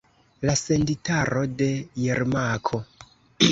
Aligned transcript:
La 0.49 0.55
senditaro 0.61 1.45
de 1.61 1.69
Jermako. 2.07 2.83